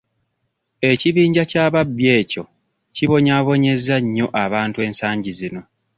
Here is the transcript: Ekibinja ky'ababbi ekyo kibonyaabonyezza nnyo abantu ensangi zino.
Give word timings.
Ekibinja 0.91 1.43
ky'ababbi 1.51 2.05
ekyo 2.19 2.43
kibonyaabonyezza 2.95 3.95
nnyo 4.03 4.25
abantu 4.43 4.77
ensangi 4.87 5.31
zino. 5.39 5.61